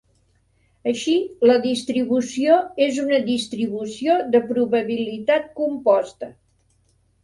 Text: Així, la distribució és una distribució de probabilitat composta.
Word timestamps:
Així, 0.91 1.13
la 1.49 1.57
distribució 1.65 2.57
és 2.87 2.99
una 3.05 3.21
distribució 3.31 4.19
de 4.35 4.45
probabilitat 4.51 5.51
composta. 5.65 6.37